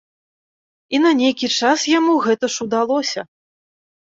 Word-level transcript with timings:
І 0.95 1.01
на 1.03 1.11
нейкі 1.19 1.47
час 1.59 1.79
яму 1.99 2.17
гэта 2.25 2.45
ж 2.57 2.67
удалося. 2.67 3.21